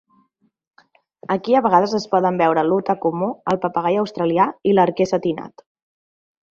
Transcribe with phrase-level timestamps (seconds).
[1.35, 5.69] Aquí a vegades es poden veure l'uta comú, el papagai australià i l'arquer setinat.